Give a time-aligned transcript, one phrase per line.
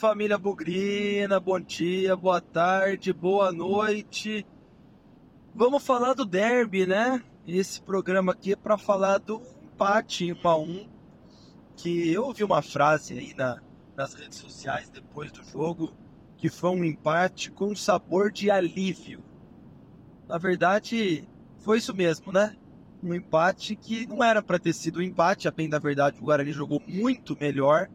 [0.00, 4.46] família Bugrina, bom dia, boa tarde, boa noite.
[5.54, 7.22] Vamos falar do derby, né?
[7.46, 10.88] Esse programa aqui é para falar do empate em 1 a 1
[11.76, 13.60] que eu ouvi uma frase aí na,
[13.94, 15.92] nas redes sociais depois do jogo
[16.38, 19.22] que foi um empate com sabor de alívio.
[20.26, 22.56] Na verdade, foi isso mesmo, né?
[23.02, 26.24] Um empate que não era para ter sido um empate, a bem da verdade, o
[26.24, 27.90] Guarani jogou muito melhor,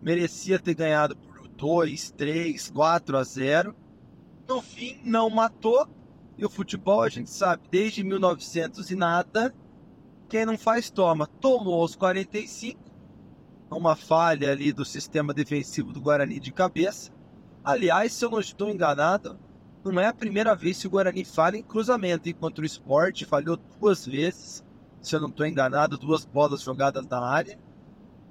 [0.00, 1.16] merecia ter ganhado
[1.58, 3.74] 2, 3, 4 a 0.
[4.48, 5.86] No fim, não matou.
[6.38, 9.52] E o futebol, a gente sabe, desde 1900 e nada,
[10.28, 11.26] quem não faz toma.
[11.26, 12.80] Tomou aos 45,
[13.72, 17.10] uma falha ali do sistema defensivo do Guarani de cabeça.
[17.64, 19.36] Aliás, se eu não estou enganado,
[19.84, 23.58] não é a primeira vez que o Guarani falha em cruzamento, enquanto o esporte falhou
[23.80, 24.64] duas vezes,
[25.00, 27.58] se eu não estou enganado, duas bolas jogadas na área.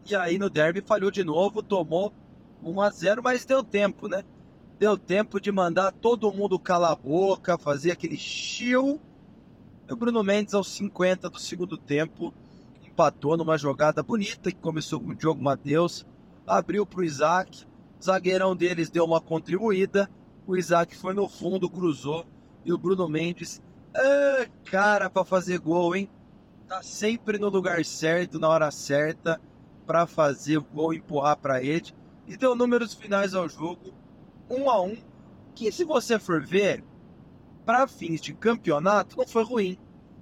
[0.10, 2.14] E aí no derby falhou de novo, tomou
[2.64, 4.24] 1 a 0 mas deu tempo, né?
[4.80, 9.00] Deu tempo de mandar todo mundo calar a boca, fazer aquele chill.
[9.90, 12.34] E o Bruno Mendes, aos 50 do segundo tempo,
[12.86, 16.06] empatou numa jogada bonita que começou com o Diogo Matheus,
[16.46, 17.66] abriu para o Isaac,
[18.04, 20.10] zagueirão deles deu uma contribuída,
[20.46, 22.26] o Isaac foi no fundo, cruzou,
[22.66, 23.62] e o Bruno Mendes,
[23.96, 26.10] ah, cara, para fazer gol, hein?
[26.68, 29.40] Tá sempre no lugar certo, na hora certa,
[29.86, 31.94] para fazer o gol, empurrar para ele.
[32.28, 33.94] E deu números finais ao jogo,
[34.50, 34.98] um a um,
[35.56, 36.84] que se você for ver,
[37.66, 39.78] para fins de campeonato, não foi ruim.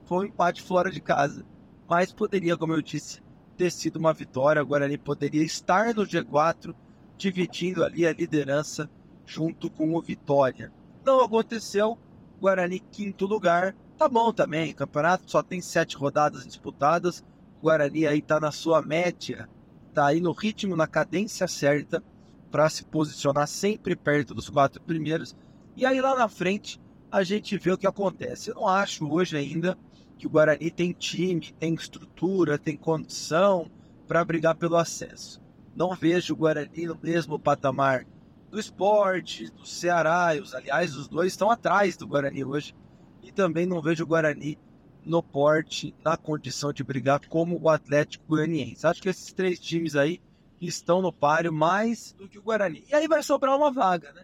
[0.06, 1.46] Foi um empate fora de casa
[1.88, 3.22] mas poderia, como eu disse,
[3.56, 4.62] ter sido uma vitória.
[4.62, 6.74] O Guarani poderia estar no G4,
[7.18, 8.90] dividindo ali a liderança
[9.26, 10.72] junto com o Vitória.
[11.06, 11.98] Não aconteceu.
[12.40, 13.76] Guarani quinto lugar.
[13.98, 14.74] Tá bom também.
[14.74, 17.24] Campeonato só tem sete rodadas disputadas.
[17.60, 19.48] O Guarani aí tá na sua média,
[19.96, 22.04] tá aí no ritmo, na cadência certa
[22.52, 25.36] para se posicionar sempre perto dos quatro primeiros.
[25.76, 26.80] E aí lá na frente
[27.12, 28.50] a gente vê o que acontece.
[28.50, 29.78] Eu não acho hoje ainda
[30.18, 33.72] que o Guarani tem time, tem estrutura, tem condição
[34.08, 35.42] para brigar pelo acesso.
[35.76, 38.06] Não vejo o Guarani no mesmo patamar
[38.50, 40.32] do esporte, do Ceará.
[40.42, 42.76] Os, aliás, os dois estão atrás do Guarani hoje.
[43.24, 44.58] E também não vejo o Guarani
[45.06, 48.88] no porte, na condição de brigar como o Atlético Goianiense.
[48.88, 50.20] Acho que esses três times aí
[50.60, 52.84] estão no páreo mais do que o Guarani.
[52.90, 54.24] E aí vai sobrar uma vaga, né?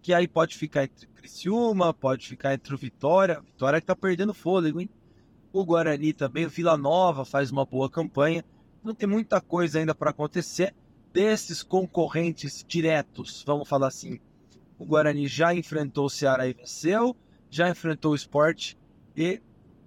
[0.00, 3.40] Que aí pode ficar entre Criciúma, pode ficar entre o Vitória.
[3.40, 4.88] Vitória que tá perdendo fôlego, hein?
[5.52, 8.44] O Guarani também, o Vila Nova faz uma boa campanha.
[8.82, 10.74] Não tem muita coisa ainda para acontecer.
[11.12, 14.18] Desses concorrentes diretos, vamos falar assim,
[14.78, 17.14] o Guarani já enfrentou o Ceará e venceu,
[17.50, 18.74] já enfrentou o Sport
[19.14, 19.42] e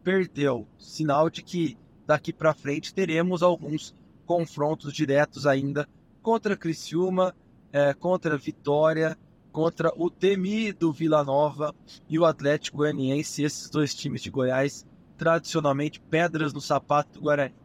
[0.05, 0.67] perdeu.
[0.77, 5.89] Sinal de que daqui para frente teremos alguns confrontos diretos ainda
[6.21, 7.35] contra Criciúma,
[7.73, 9.17] é, contra Vitória,
[9.51, 11.73] contra o temido Vila Nova
[12.07, 14.85] e o Atlético Goianiense, esses dois times de Goiás
[15.17, 17.55] tradicionalmente pedras no sapato do Guarani.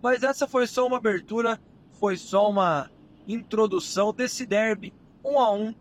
[0.00, 1.60] Mas essa foi só uma abertura,
[1.92, 2.90] foi só uma
[3.26, 4.92] introdução desse derby
[5.24, 5.74] 1 a 1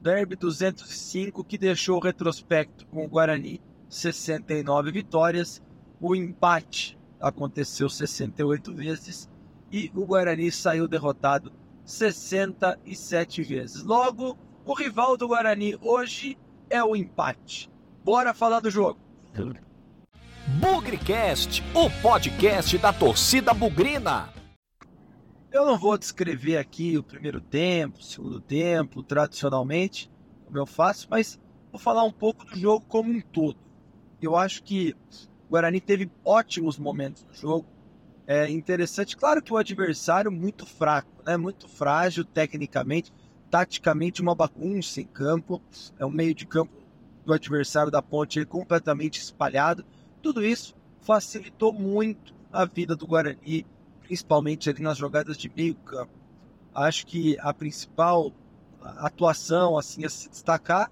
[0.00, 3.60] derby 205 que deixou o retrospecto com o Guarani
[3.94, 5.62] 69 vitórias,
[6.00, 9.30] o empate aconteceu 68 vezes
[9.70, 11.52] e o Guarani saiu derrotado
[11.84, 13.84] 67 vezes.
[13.84, 16.36] Logo, o rival do Guarani hoje
[16.68, 17.70] é o empate.
[18.04, 18.98] Bora falar do jogo.
[20.60, 24.28] Bugrecast, o podcast da torcida bugrina.
[25.52, 30.10] Eu não vou descrever aqui o primeiro tempo, o segundo tempo, tradicionalmente,
[30.46, 31.40] como eu faço, mas
[31.70, 33.63] vou falar um pouco do jogo como um todo.
[34.24, 34.94] Eu acho que
[35.46, 37.66] o Guarani teve ótimos momentos no jogo.
[38.26, 41.36] É interessante, claro que o adversário muito fraco, né?
[41.36, 43.12] muito frágil tecnicamente,
[43.50, 45.62] taticamente uma bagunça em campo.
[45.98, 46.72] É um meio de campo
[47.24, 49.84] do adversário da ponte completamente espalhado
[50.24, 53.66] tudo isso facilitou muito a vida do Guarani,
[54.00, 56.14] principalmente ali nas jogadas de meio campo.
[56.74, 58.32] Acho que a principal
[58.80, 60.90] atuação assim a se destacar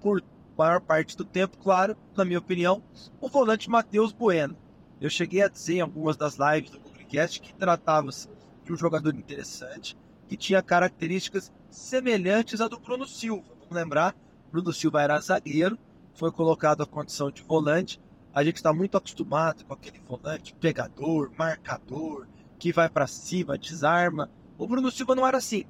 [0.00, 0.22] por
[0.56, 2.82] maior parte do tempo, claro, na minha opinião,
[3.20, 4.56] o volante Matheus Bueno.
[5.00, 8.28] Eu cheguei a dizer em algumas das lives do podcast que tratava-se
[8.64, 9.96] de um jogador interessante,
[10.28, 13.48] que tinha características semelhantes à do Bruno Silva.
[13.60, 14.14] Vamos lembrar,
[14.50, 15.78] Bruno Silva era zagueiro,
[16.14, 18.00] foi colocado à condição de volante
[18.34, 22.26] a gente está muito acostumado com aquele volante pegador, marcador,
[22.58, 24.30] que vai para cima, desarma.
[24.56, 25.64] O Bruno Silva não era assim.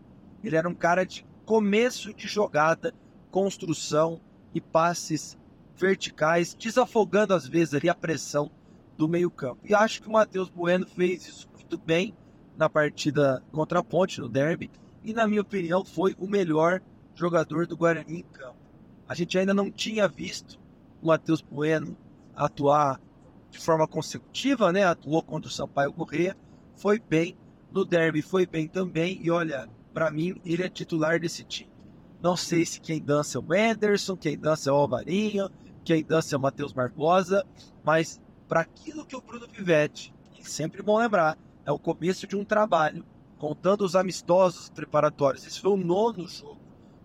[0.44, 2.94] Ele era um cara de começo de jogada,
[3.32, 4.20] construção
[4.54, 5.38] e passes
[5.76, 8.50] verticais, desafogando às vezes ali a pressão
[8.96, 9.60] do meio-campo.
[9.64, 12.14] E acho que o Matheus Bueno fez isso muito bem
[12.56, 14.70] na partida contra a Ponte, no derby.
[15.02, 16.80] e, na minha opinião, foi o melhor
[17.14, 18.56] jogador do Guarani em campo.
[19.08, 20.60] A gente ainda não tinha visto
[21.02, 21.96] o Matheus Bueno
[22.34, 23.00] atuar
[23.50, 24.84] de forma consecutiva, né?
[24.84, 26.36] Atuou contra o Sampaio Corrêa,
[26.76, 27.36] foi bem
[27.70, 29.18] no derby, foi bem também.
[29.22, 31.71] E olha, para mim, ele é titular desse time.
[32.22, 35.50] Não sei se quem dança é o Anderson, quem dança é o Alvarinho,
[35.84, 37.44] quem dança é o Matheus Barbosa,
[37.82, 41.36] mas para aquilo que o Bruno Pivetti, e sempre bom lembrar,
[41.66, 43.04] é o começo de um trabalho,
[43.38, 45.44] contando os amistosos preparatórios.
[45.44, 46.60] Esse foi o nono jogo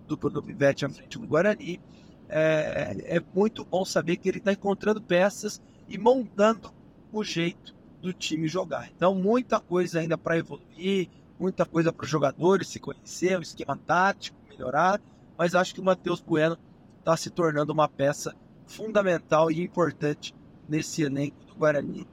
[0.07, 1.81] do Bruno Pivetti à frente do Guarani.
[2.29, 5.59] É, é muito bom saber que ele está encontrando peças
[5.89, 6.71] e montando
[7.11, 8.91] o jeito do time jogar.
[8.95, 11.09] Então, muita coisa ainda para evoluir,
[11.39, 14.99] muita coisa para os jogadores se conhecer, o esquema tático melhorar,
[15.37, 16.57] mas acho que o Matheus Bueno
[16.99, 20.35] está se tornando uma peça fundamental e importante
[20.67, 22.07] nesse elenco do Guarani.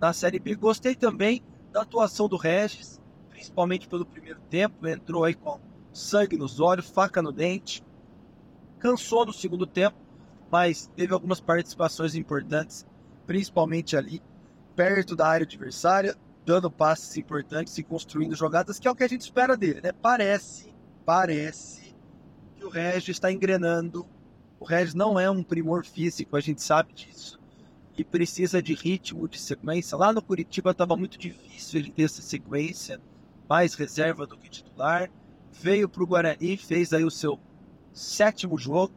[0.00, 5.34] Na Série B, gostei também da atuação do Regis, principalmente pelo primeiro tempo, entrou aí
[5.34, 5.60] com
[5.92, 7.84] sangue nos olhos, faca no dente,
[8.78, 9.96] cansou no segundo tempo,
[10.50, 12.86] mas teve algumas participações importantes,
[13.26, 14.22] principalmente ali
[14.74, 19.08] perto da área adversária, dando passes importantes e construindo jogadas, que é o que a
[19.08, 19.92] gente espera dele, né?
[19.92, 20.74] Parece,
[21.04, 21.89] parece
[22.60, 24.06] que o Regis está engrenando.
[24.60, 27.40] O Regis não é um primor físico, a gente sabe disso.
[27.96, 29.96] E precisa de ritmo, de sequência.
[29.96, 33.00] Lá no Curitiba estava muito difícil ele ter essa sequência,
[33.48, 35.10] mais reserva do que titular.
[35.50, 37.40] Veio para o Guarani, fez aí o seu
[37.92, 38.94] sétimo jogo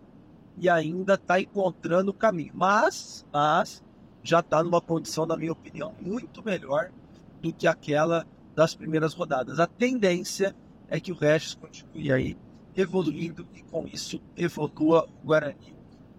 [0.58, 2.52] e ainda está encontrando o caminho.
[2.54, 3.82] Mas, mas
[4.22, 6.92] já está numa condição, na minha opinião, muito melhor
[7.42, 9.60] do que aquela das primeiras rodadas.
[9.60, 10.56] A tendência
[10.90, 12.38] é que o Regis continue aí
[12.76, 15.76] evoluindo e com isso evolua o Guarani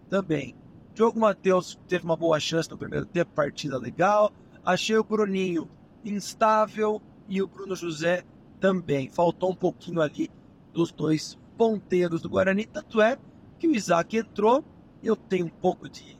[0.09, 0.55] também.
[0.95, 4.33] Diogo Matheus teve uma boa chance no primeiro tempo, partida legal.
[4.65, 5.69] Achei o Bruninho
[6.05, 8.25] instável e o Bruno José
[8.61, 9.09] também.
[9.09, 10.31] Faltou um pouquinho ali
[10.73, 12.67] dos dois ponteiros do Guarani.
[12.67, 13.19] Tanto é
[13.59, 14.65] que o Isaac entrou.
[15.03, 16.19] Eu tenho um pouco de.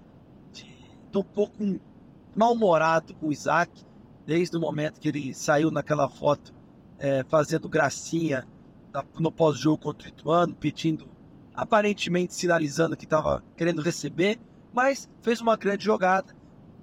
[1.07, 1.81] Estou um pouco
[2.35, 3.71] mal-humorado com o Isaac
[4.27, 6.53] desde o momento que ele saiu naquela foto
[6.99, 8.47] é, fazendo gracinha
[9.19, 11.09] no pós-jogo contra o Ituano, pedindo,
[11.55, 14.39] aparentemente sinalizando que estava querendo receber,
[14.73, 16.35] mas fez uma grande jogada.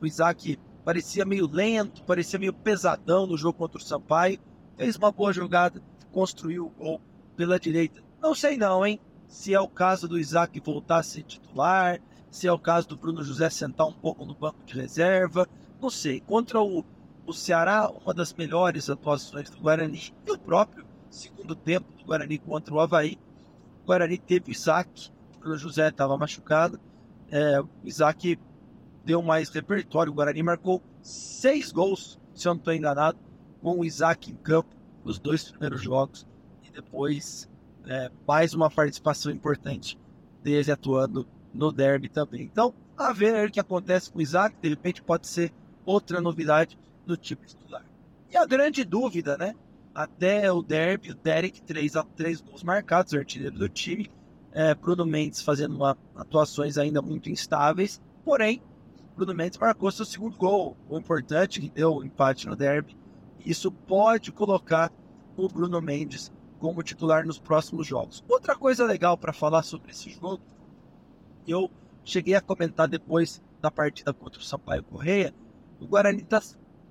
[0.02, 4.40] O Isaac parecia meio lento, parecia meio pesadão no jogo contra o Sampaio,
[4.78, 5.82] fez uma boa jogada,
[6.12, 7.02] construiu o gol
[7.36, 8.02] pela direita.
[8.22, 9.00] Não sei não, hein?
[9.28, 12.98] Se é o caso do Isaac voltar a ser titular, se é o caso do
[12.98, 15.48] Bruno José sentar um pouco no banco de reserva,
[15.82, 16.20] não sei.
[16.22, 16.84] Contra o
[17.26, 22.40] o Ceará, uma das melhores atuações do Guarani, e o próprio segundo tempo do Guarani
[22.40, 23.20] contra o Havaí.
[23.84, 25.12] O Guarani teve Isaac,
[25.46, 26.80] o José estava machucado.
[27.30, 28.40] É, o Isaac
[29.04, 30.12] deu mais repertório.
[30.12, 33.18] O Guarani marcou seis gols, se eu não estou enganado,
[33.62, 36.26] com o Isaac em campo nos dois primeiros jogos.
[36.64, 37.50] E depois
[37.86, 40.00] é, mais uma participação importante
[40.42, 42.44] dele atuando no derby também.
[42.44, 45.52] Então, a ver o que acontece com o Isaac, de repente pode ser
[45.86, 47.86] outra novidade do time titular.
[48.30, 49.56] E a grande dúvida, né?
[49.94, 54.10] Até o derby, o Derek, três, três gols marcados, artilheiro do time.
[54.54, 58.02] É, Bruno Mendes fazendo uma, atuações ainda muito instáveis.
[58.24, 58.62] Porém,
[59.16, 62.98] Bruno Mendes marcou seu segundo gol, o importante que deu o empate no derby.
[63.46, 64.92] Isso pode colocar
[65.36, 68.24] o Bruno Mendes como titular nos próximos jogos.
[68.30, 70.42] Outra coisa legal para falar sobre esse jogo,
[71.48, 71.70] eu
[72.04, 75.34] cheguei a comentar depois da partida contra o Sampaio Correia,
[75.80, 76.42] o Guarani está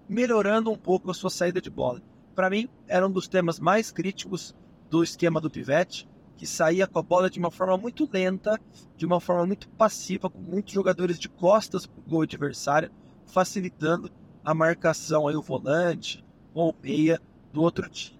[0.09, 2.03] melhorando um pouco a sua saída de bola.
[2.35, 4.55] Para mim, era um dos temas mais críticos
[4.89, 8.59] do esquema do Pivete, que saía com a bola de uma forma muito lenta,
[8.97, 12.91] de uma forma muito passiva, com muitos jogadores de costas para o gol adversário,
[13.27, 14.11] facilitando
[14.45, 17.21] a marcação aí o volante ou meia
[17.53, 18.19] do outro time.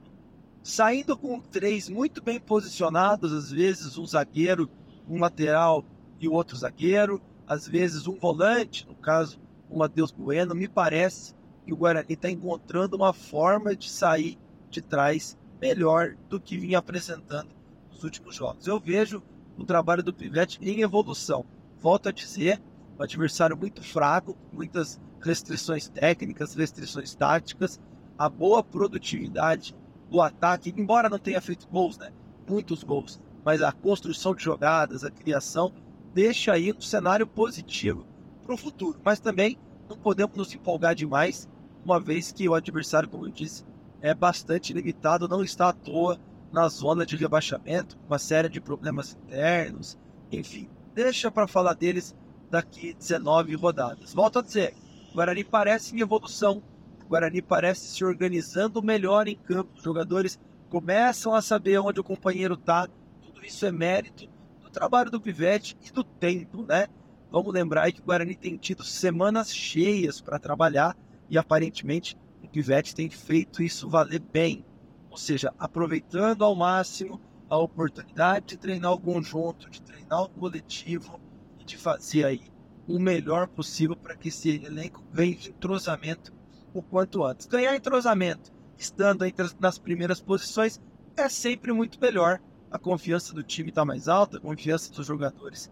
[0.63, 4.69] Saindo com três muito bem posicionados, às vezes um zagueiro,
[5.09, 5.85] um lateral
[6.21, 11.35] e o outro zagueiro, às vezes um volante, no caso o Matheus Bueno, me parece
[11.71, 14.37] que o Guarani está encontrando uma forma de sair
[14.69, 17.51] de trás melhor do que vinha apresentando
[17.89, 18.67] nos últimos jogos.
[18.67, 19.23] Eu vejo
[19.57, 21.45] o trabalho do Pivete em evolução.
[21.79, 22.61] Volto a dizer,
[22.99, 27.81] um adversário muito fraco, muitas restrições técnicas, restrições táticas,
[28.19, 29.77] a boa produtividade
[30.11, 32.11] do ataque, embora não tenha feito gols, né?
[32.49, 35.73] Muitos gols, mas a construção de jogadas, a criação,
[36.13, 38.05] deixa aí um cenário positivo
[38.43, 39.01] para o futuro.
[39.05, 39.57] Mas também
[39.89, 41.49] não podemos nos empolgar demais
[41.85, 43.65] uma vez que o adversário, como eu disse,
[44.01, 46.19] é bastante limitado, não está à toa
[46.53, 49.99] na zona de rebaixamento, uma série de problemas internos,
[50.33, 52.15] enfim, deixa para falar deles
[52.51, 54.13] daqui 19 rodadas.
[54.13, 54.75] Volto a dizer,
[55.11, 56.63] o Guarani parece em evolução,
[57.05, 62.55] o Guarani parece se organizando melhor em campo, jogadores começam a saber onde o companheiro
[62.55, 62.89] está.
[63.21, 64.29] Tudo isso é mérito
[64.63, 66.87] do trabalho do Pivete e do tempo, né?
[67.31, 70.97] Vamos lembrar que o Guarani tem tido semanas cheias para trabalhar
[71.31, 74.65] e aparentemente o Pivete tem feito isso valer bem.
[75.09, 81.21] Ou seja, aproveitando ao máximo a oportunidade de treinar o conjunto, de treinar o coletivo
[81.59, 82.43] e de fazer aí
[82.87, 86.33] o melhor possível para que esse elenco ganhe entrosamento
[86.75, 87.47] o quanto antes.
[87.47, 90.81] Ganhar entrosamento estando entre nas primeiras posições
[91.17, 92.41] é sempre muito melhor.
[92.71, 95.71] A confiança do time está mais alta, a confiança dos jogadores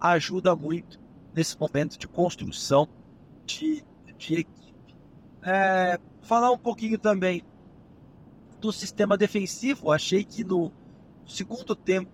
[0.00, 1.00] ajuda muito
[1.32, 2.88] nesse momento de construção
[3.46, 3.84] de,
[4.18, 4.61] de equipe.
[5.42, 7.42] É, falar um pouquinho também
[8.60, 9.90] do sistema defensivo.
[9.90, 10.72] Achei que no
[11.26, 12.10] segundo tempo,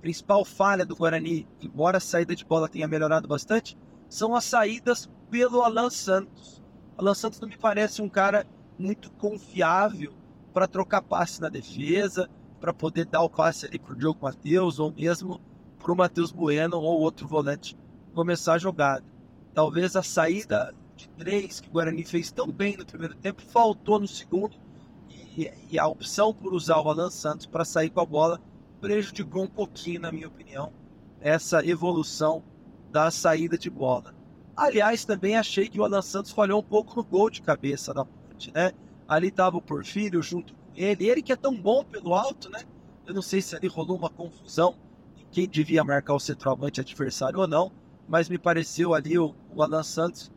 [0.00, 5.08] principal falha do Guarani, embora a saída de bola tenha melhorado bastante, são as saídas
[5.30, 6.60] pelo Alan Santos.
[6.98, 8.46] Alan Santos não me parece um cara
[8.78, 10.12] muito confiável
[10.52, 12.28] para trocar passe na defesa,
[12.60, 15.40] para poder dar o passe ali para o Diogo Matheus ou mesmo
[15.78, 17.76] para o Matheus Bueno ou outro volante
[18.12, 19.04] começar a jogada.
[19.54, 23.98] Talvez a saída de três que o Guarani fez tão bem no primeiro tempo faltou
[23.98, 24.56] no segundo
[25.36, 28.40] e, e a opção por usar o Alan Santos para sair com a bola
[28.80, 30.72] prejudicou um pouquinho, na minha opinião,
[31.20, 32.42] essa evolução
[32.90, 34.12] da saída de bola.
[34.56, 38.04] Aliás, também achei que o Alan Santos falhou um pouco no gol de cabeça da
[38.04, 38.72] ponte, né?
[39.08, 42.62] Ali estava o Porfírio junto com ele, ele que é tão bom pelo alto, né?
[43.06, 44.74] Eu não sei se ali rolou uma confusão
[45.16, 47.72] em quem devia marcar o centroavante adversário ou não,
[48.08, 50.30] mas me pareceu ali o, o Alan Santos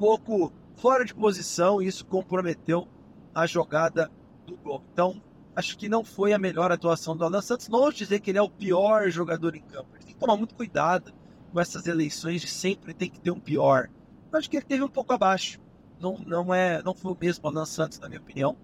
[0.00, 2.88] pouco fora de posição e isso comprometeu
[3.34, 4.10] a jogada
[4.46, 4.82] do gol.
[4.90, 5.22] Então,
[5.54, 7.68] acho que não foi a melhor atuação do Alan Santos.
[7.68, 9.90] Não vou dizer que ele é o pior jogador em campo.
[9.94, 11.12] Ele tem que tomar muito cuidado
[11.52, 13.90] com essas eleições de sempre tem que ter um pior.
[14.32, 15.60] Acho que ele teve um pouco abaixo.
[16.00, 18.56] Não, não, é, não foi o mesmo Alan Santos, na minha opinião,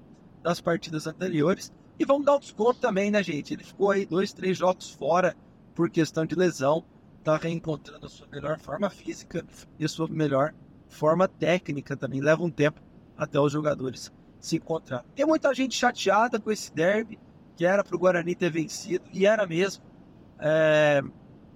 [0.43, 1.71] das partidas anteriores.
[1.99, 3.53] E vamos dar um desconto também, né, gente?
[3.53, 5.37] Ele ficou aí dois, três jogos fora
[5.75, 6.83] por questão de lesão.
[7.23, 9.45] Tá reencontrando a sua melhor forma física
[9.79, 10.55] e a sua melhor
[10.89, 12.21] forma técnica também.
[12.21, 12.81] Leva um tempo
[13.17, 15.05] até os jogadores se encontrar.
[15.15, 17.19] Tem muita gente chateada com esse derby,
[17.57, 19.83] que era para o Guarani ter vencido, e era mesmo.
[20.39, 21.03] É,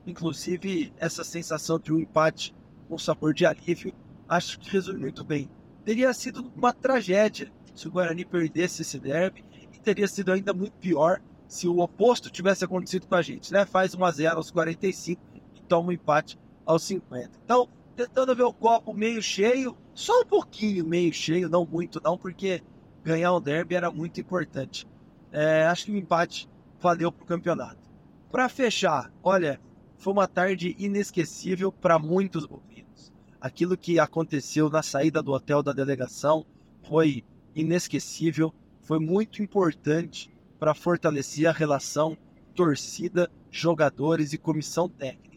[0.07, 2.55] inclusive, essa sensação de um empate
[2.89, 3.93] com sabor de alívio,
[4.29, 5.51] acho que resume muito bem.
[5.85, 10.73] Teria sido uma tragédia se o Guarani perdesse esse derby, e teria sido ainda muito
[10.75, 13.65] pior se o oposto tivesse acontecido com a gente, né?
[13.65, 15.21] Faz 1 a 0 aos 45
[15.55, 17.31] e toma um empate aos 50.
[17.45, 17.69] Então,
[18.07, 22.63] tentando ver o copo meio cheio, só um pouquinho meio cheio, não muito não, porque
[23.05, 24.89] ganhar o derby era muito importante.
[25.31, 26.49] É, acho que o empate
[26.81, 27.91] valeu para o campeonato.
[28.31, 29.61] Para fechar, olha,
[29.99, 33.13] foi uma tarde inesquecível para muitos bovinos.
[33.39, 36.47] Aquilo que aconteceu na saída do hotel da delegação
[36.89, 37.23] foi
[37.55, 42.17] inesquecível, foi muito importante para fortalecer a relação
[42.55, 45.30] torcida, jogadores e comissão técnica.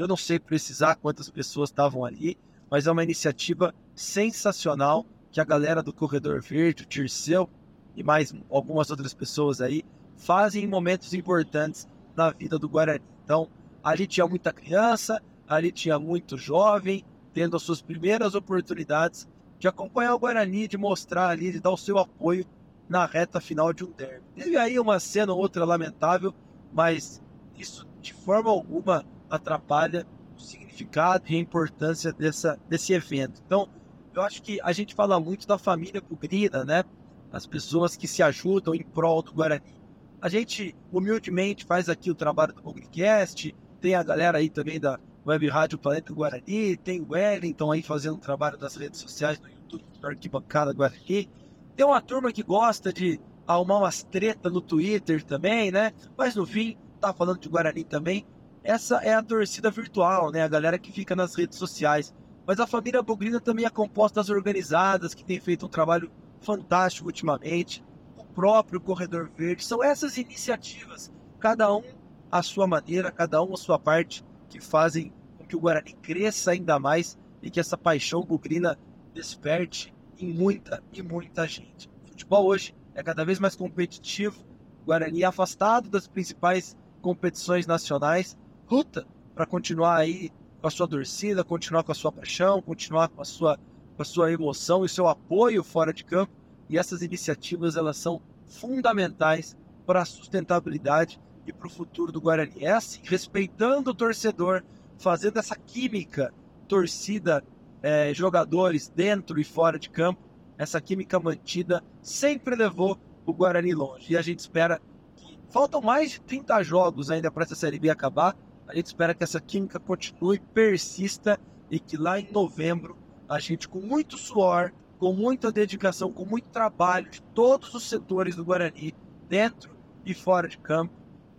[0.00, 2.38] Eu não sei precisar quantas pessoas estavam ali,
[2.70, 7.50] mas é uma iniciativa sensacional que a galera do Corredor Verde, o Tirceu
[7.94, 9.84] e mais algumas outras pessoas aí
[10.16, 13.04] fazem em momentos importantes na vida do Guarani.
[13.22, 13.50] Então,
[13.84, 17.04] ali tinha muita criança, ali tinha muito jovem,
[17.34, 19.28] tendo as suas primeiras oportunidades
[19.58, 22.46] de acompanhar o Guarani, de mostrar ali, de dar o seu apoio
[22.88, 24.24] na reta final de um derby.
[24.34, 26.34] Teve aí uma cena ou outra lamentável,
[26.72, 27.22] mas
[27.54, 30.06] isso de forma alguma atrapalha
[30.36, 33.40] o significado e a importância dessa, desse evento.
[33.46, 33.68] Então,
[34.14, 36.84] eu acho que a gente fala muito da família bugrina, né?
[37.32, 39.80] As pessoas que se ajudam em prol do Guarani.
[40.20, 44.98] A gente humildemente faz aqui o trabalho do Bugricast, tem a galera aí também da
[45.26, 49.48] Web Rádio Planeta Guarani, tem o Wellington aí fazendo o trabalho das redes sociais no
[49.48, 51.30] YouTube, do Arquibancada Guarani.
[51.76, 55.92] Tem uma turma que gosta de arrumar umas tretas no Twitter também, né?
[56.16, 58.26] Mas no fim, tá falando de Guarani também.
[58.62, 60.42] Essa é a torcida virtual, né?
[60.42, 62.14] A galera que fica nas redes sociais.
[62.46, 67.06] Mas a família Bugrina também é composta das organizadas, que tem feito um trabalho fantástico
[67.06, 67.84] ultimamente.
[68.16, 69.64] O próprio Corredor Verde.
[69.64, 71.82] São essas iniciativas, cada um
[72.30, 76.50] à sua maneira, cada um à sua parte, que fazem com que o Guarani cresça
[76.50, 78.78] ainda mais e que essa paixão bugrina
[79.14, 81.88] desperte em muita e muita gente.
[82.04, 84.44] O futebol hoje é cada vez mais competitivo.
[84.82, 88.36] O Guarani é afastado das principais competições nacionais,
[88.70, 93.20] luta para continuar aí com a sua torcida, continuar com a sua paixão, continuar com
[93.22, 93.58] a sua,
[93.96, 96.32] com a sua emoção e seu apoio fora de campo.
[96.68, 102.64] E essas iniciativas elas são fundamentais para a sustentabilidade e para o futuro do Guarani.
[102.64, 104.62] É assim, respeitando o torcedor,
[104.98, 106.32] fazendo essa química,
[106.68, 107.42] torcida,
[107.82, 110.20] é, jogadores dentro e fora de campo,
[110.58, 114.12] essa química mantida sempre levou o Guarani longe.
[114.12, 114.80] E a gente espera
[115.16, 115.40] que.
[115.48, 118.36] Faltam mais de 30 jogos ainda para essa Série B acabar.
[118.70, 122.96] A gente espera que essa química continue, persista e que lá em novembro
[123.28, 128.36] a gente, com muito suor, com muita dedicação, com muito trabalho de todos os setores
[128.36, 128.94] do Guarani,
[129.28, 130.94] dentro e fora de campo,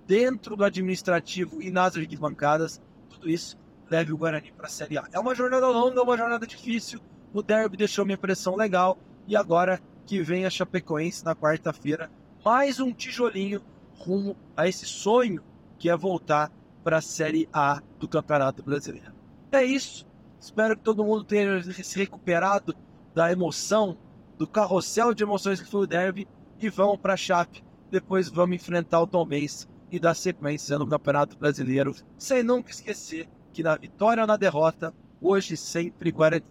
[0.05, 3.57] dentro do administrativo e nas arquibancadas, tudo isso
[3.89, 5.07] leve o Guarani para a Série A.
[5.13, 6.99] É uma jornada longa, uma jornada difícil.
[7.33, 12.11] O derby deixou minha pressão legal e agora que vem a Chapecoense na quarta-feira,
[12.43, 13.61] mais um tijolinho
[13.95, 15.41] rumo a esse sonho
[15.79, 16.51] que é voltar
[16.83, 19.13] para a Série A do Campeonato Brasileiro.
[19.51, 20.05] É isso.
[20.39, 22.75] Espero que todo mundo tenha se recuperado
[23.13, 23.97] da emoção,
[24.37, 26.27] do carrossel de emoções que foi o derby
[26.59, 27.63] e vamos para a Chape.
[27.91, 33.27] Depois vamos enfrentar o Tom Benz e dar sequência no Campeonato Brasileiro, sem nunca esquecer
[33.51, 36.45] que na vitória ou na derrota, hoje sempre Guarani.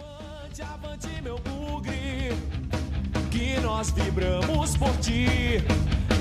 [0.00, 2.30] Avante, avante, meu bugre,
[3.30, 5.26] que nós vibramos por ti,